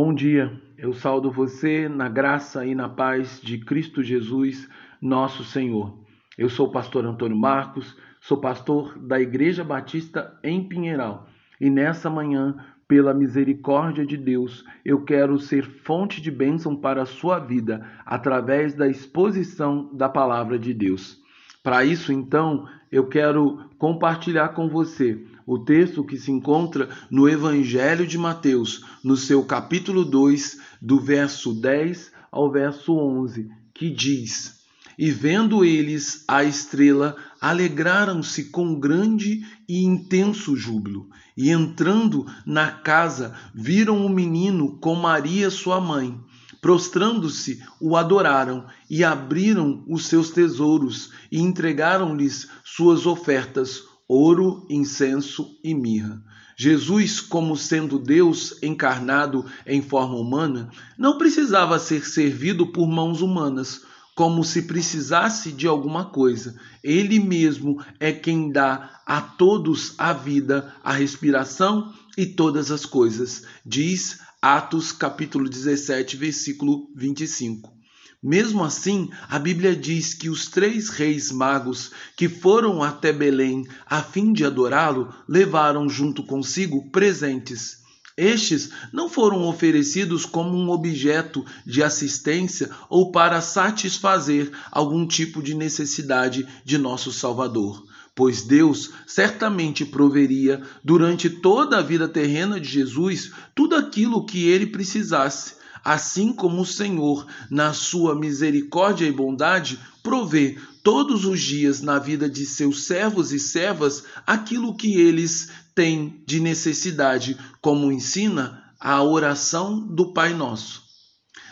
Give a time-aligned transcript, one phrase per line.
[0.00, 4.68] Bom dia, eu saldo você na graça e na paz de Cristo Jesus,
[5.02, 5.98] nosso Senhor.
[6.38, 11.26] Eu sou o pastor Antônio Marcos, sou pastor da Igreja Batista em Pinheiral
[11.60, 12.54] e nessa manhã,
[12.86, 18.74] pela misericórdia de Deus, eu quero ser fonte de bênção para a sua vida através
[18.74, 21.20] da exposição da palavra de Deus.
[21.60, 28.06] Para isso, então, eu quero compartilhar com você o texto que se encontra no Evangelho
[28.06, 34.60] de Mateus, no seu capítulo 2, do verso 10 ao verso 11, que diz:
[34.98, 41.08] E vendo eles a estrela, alegraram-se com grande e intenso júbilo.
[41.34, 46.20] E entrando na casa, viram o menino com Maria, sua mãe.
[46.60, 55.74] Prostrando-se, o adoraram e abriram os seus tesouros e entregaram-lhes suas ofertas ouro, incenso e
[55.74, 56.24] mirra.
[56.56, 63.82] Jesus, como sendo Deus encarnado em forma humana, não precisava ser servido por mãos humanas,
[64.16, 66.58] como se precisasse de alguma coisa.
[66.82, 73.44] Ele mesmo é quem dá a todos a vida, a respiração e todas as coisas.
[73.64, 77.77] Diz Atos capítulo 17, versículo 25.
[78.22, 84.02] Mesmo assim, a Bíblia diz que os três reis magos que foram até Belém a
[84.02, 87.78] fim de adorá-lo levaram junto consigo presentes.
[88.16, 95.54] Estes não foram oferecidos como um objeto de assistência ou para satisfazer algum tipo de
[95.54, 103.30] necessidade de nosso Salvador, pois Deus certamente proveria durante toda a vida terrena de Jesus
[103.54, 105.58] tudo aquilo que ele precisasse
[105.88, 112.28] assim como o Senhor, na sua misericórdia e bondade, provê todos os dias na vida
[112.28, 119.80] de seus servos e servas aquilo que eles têm de necessidade, como ensina a oração
[119.80, 120.87] do Pai Nosso.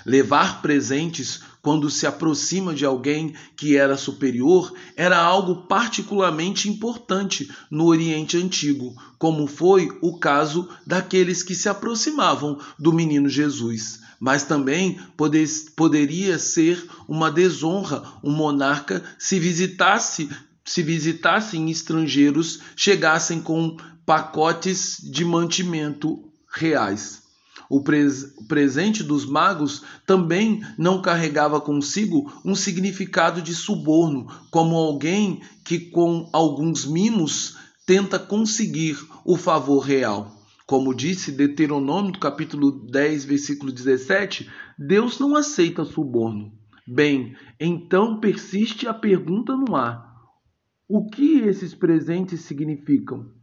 [0.05, 7.87] Levar presentes quando se aproxima de alguém que era superior era algo particularmente importante no
[7.87, 14.99] Oriente Antigo, como foi o caso daqueles que se aproximavam do menino Jesus mas também
[15.15, 15.47] poder,
[15.77, 20.31] poderia ser uma desonra um monarca se visitasse
[20.65, 27.25] se visitassem estrangeiros chegassem com pacotes de mantimento reais.
[27.69, 35.41] O, pres presente dos magos também não carregava consigo um significado de suborno, como alguém
[35.65, 37.56] que com alguns mimos
[37.87, 40.32] tenta conseguir o favor real.
[40.66, 46.53] Como disse Deuteronômio, capítulo 10, versículo 17, Deus não aceita suborno.
[46.87, 50.06] Bem, então persiste a pergunta no ar:
[50.88, 53.35] o que esses presentes significam?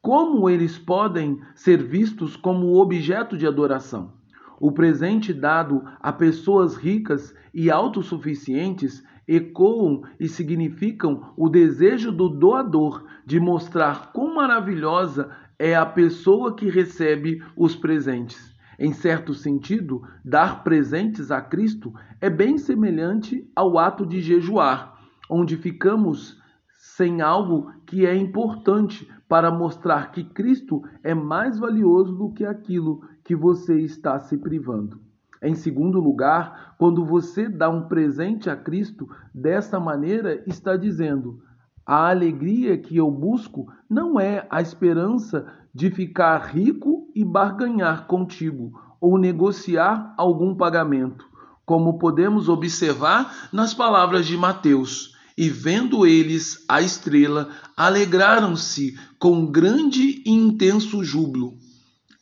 [0.00, 4.14] Como eles podem ser vistos como objeto de adoração?
[4.60, 13.04] O presente dado a pessoas ricas e autossuficientes ecoam e significam o desejo do doador
[13.26, 18.54] de mostrar quão maravilhosa é a pessoa que recebe os presentes.
[18.78, 24.94] Em certo sentido, dar presentes a Cristo é bem semelhante ao ato de jejuar,
[25.28, 32.30] onde ficamos sem algo que é importante para mostrar que Cristo é mais valioso do
[32.30, 35.00] que aquilo que você está se privando.
[35.42, 41.42] Em segundo lugar, quando você dá um presente a Cristo, dessa maneira está dizendo:
[41.84, 48.72] a alegria que eu busco não é a esperança de ficar rico e barganhar contigo
[49.00, 51.26] ou negociar algum pagamento,
[51.64, 55.15] como podemos observar nas palavras de Mateus.
[55.36, 61.58] E vendo eles a estrela, alegraram-se com grande e intenso júbilo.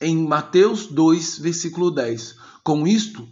[0.00, 2.36] Em Mateus 2, versículo 10.
[2.64, 3.28] Com isto,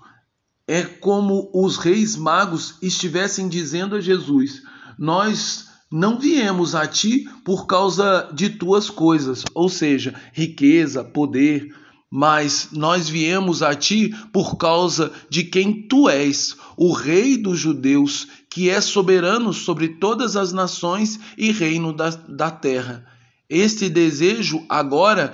[0.68, 4.62] é como os reis magos estivessem dizendo a Jesus:
[4.96, 11.74] Nós não viemos a ti por causa de tuas coisas, ou seja, riqueza, poder,
[12.14, 18.28] mas nós viemos a ti por causa de quem tu és, o Rei dos Judeus,
[18.50, 23.06] que é soberano sobre todas as nações e reino da, da terra.
[23.48, 25.32] Este desejo agora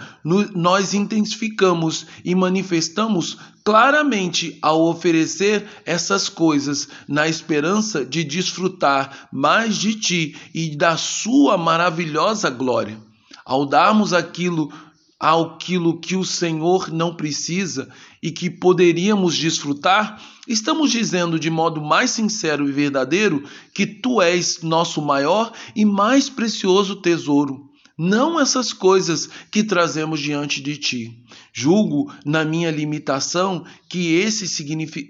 [0.54, 9.96] nós intensificamos e manifestamos claramente ao oferecer essas coisas na esperança de desfrutar mais de
[9.96, 12.98] ti e da sua maravilhosa glória.
[13.44, 14.70] Ao darmos aquilo
[15.18, 17.88] aquilo que o Senhor não precisa
[18.22, 23.42] e que poderíamos desfrutar, estamos dizendo de modo mais sincero e verdadeiro
[23.74, 27.68] que tu és nosso maior e mais precioso tesouro
[27.98, 31.24] não essas coisas que trazemos diante de ti.
[31.52, 34.64] Julgo, na minha limitação, que esse,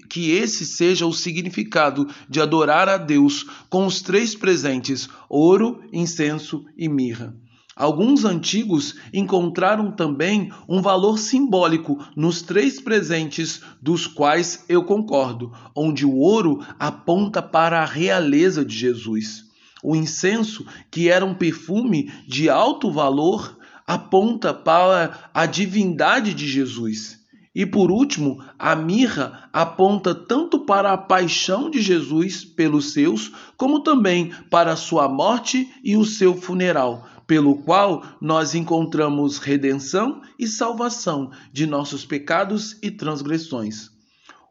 [0.09, 6.65] que esse seja o significado de adorar a Deus com os três presentes: ouro, incenso
[6.79, 7.37] e mirra.
[7.79, 16.05] Alguns antigos encontraram também um valor simbólico nos três presentes, dos quais eu concordo, onde
[16.05, 19.45] o ouro aponta para a realeza de Jesus.
[19.81, 27.21] O incenso, que era um perfume de alto valor, aponta para a divindade de Jesus.
[27.55, 33.85] E por último, a mirra aponta tanto para a paixão de Jesus pelos seus, como
[33.85, 40.47] também para a sua morte e o seu funeral, pelo qual nós encontramos redenção e
[40.47, 43.91] salvação de nossos pecados e transgressões.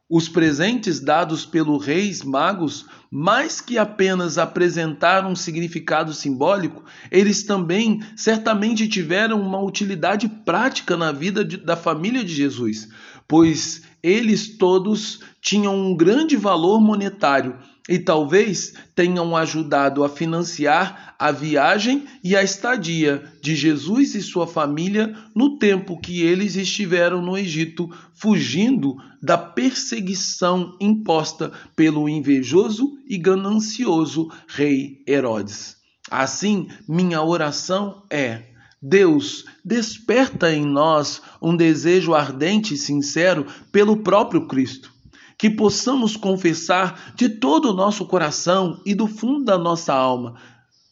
[0.07, 7.99] Os presentes dados pelos reis magos, mais que apenas apresentar um significado simbólico, eles também
[8.15, 12.87] certamente tiveram uma utilidade prática na vida de, da família de Jesus,
[13.27, 17.57] pois eles todos tinham um grande valor monetário
[17.87, 24.45] e talvez tenham ajudado a financiar a viagem e a estadia de Jesus e sua
[24.45, 33.17] família no tempo que eles estiveram no Egito, fugindo da perseguição imposta pelo invejoso e
[33.17, 35.77] ganancioso rei Herodes.
[36.11, 38.43] Assim, minha oração é:
[38.81, 44.96] Deus, desperta em nós um desejo ardente e sincero pelo próprio Cristo
[45.37, 50.35] que possamos confessar de todo o nosso coração e do fundo da nossa alma: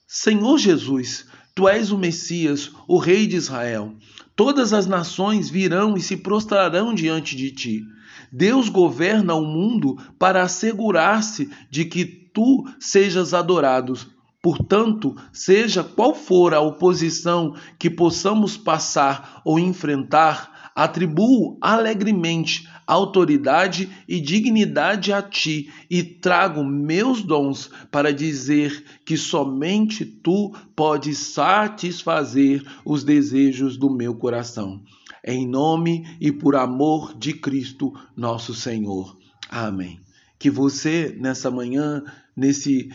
[0.07, 3.95] Senhor Jesus, tu és o Messias, o Rei de Israel.
[4.35, 7.83] Todas as nações virão e se prostrarão diante de ti.
[8.31, 13.97] Deus governa o mundo para assegurar-se de que tu sejas adorado.
[14.41, 24.19] Portanto, seja qual for a oposição que possamos passar ou enfrentar, atribuo alegremente autoridade e
[24.19, 33.03] dignidade a ti e trago meus dons para dizer que somente tu podes satisfazer os
[33.03, 34.81] desejos do meu coração.
[35.23, 39.17] Em nome e por amor de Cristo, nosso Senhor.
[39.49, 39.99] Amém.
[40.37, 42.03] Que você, nessa manhã,
[42.35, 42.89] nesse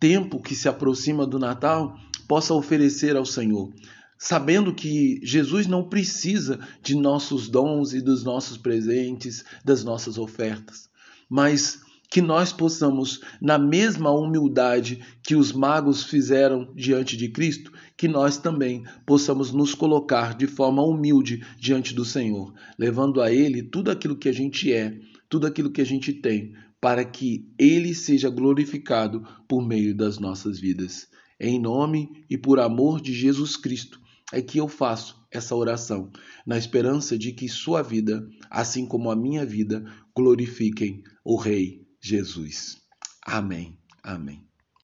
[0.00, 1.96] tempo que se aproxima do Natal,
[2.26, 3.70] possa oferecer ao Senhor
[4.18, 10.88] sabendo que Jesus não precisa de nossos dons e dos nossos presentes, das nossas ofertas,
[11.28, 18.06] mas que nós possamos, na mesma humildade que os magos fizeram diante de Cristo, que
[18.06, 23.90] nós também possamos nos colocar de forma humilde diante do Senhor, levando a Ele tudo
[23.90, 24.98] aquilo que a gente é,
[25.28, 30.60] tudo aquilo que a gente tem, para que Ele seja glorificado por meio das nossas
[30.60, 31.08] vidas.
[31.38, 34.00] Em nome e por amor de Jesus Cristo
[34.32, 36.10] é que eu faço essa oração,
[36.46, 39.84] na esperança de que sua vida, assim como a minha vida,
[40.16, 42.76] glorifiquem o Rei Jesus.
[43.24, 43.78] Amém.
[44.02, 44.46] Amém.